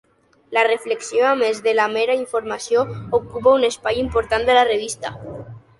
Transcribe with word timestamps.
La 0.57 0.61
reflexió 0.67 1.27
a 1.31 1.33
més 1.41 1.61
de 1.67 1.75
la 1.81 1.87
mera 1.97 2.17
informació 2.21 2.87
ocupa 3.21 3.57
un 3.61 3.71
espai 3.73 4.05
important 4.07 4.51
de 4.51 4.61
la 4.63 4.69
revista. 4.75 5.19